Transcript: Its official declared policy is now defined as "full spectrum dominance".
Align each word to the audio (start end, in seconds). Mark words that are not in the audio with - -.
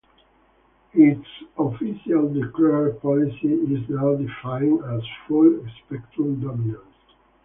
Its 0.95 1.27
official 1.59 2.33
declared 2.33 2.99
policy 3.03 3.53
is 3.53 3.87
now 3.87 4.15
defined 4.15 4.83
as 4.83 5.03
"full 5.27 5.63
spectrum 5.85 6.39
dominance". 6.41 7.13